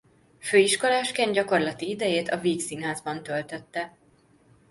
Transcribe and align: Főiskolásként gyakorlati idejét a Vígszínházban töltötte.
Főiskolásként 0.39 1.33
gyakorlati 1.33 1.89
idejét 1.89 2.29
a 2.29 2.37
Vígszínházban 2.39 3.23
töltötte. 3.23 3.97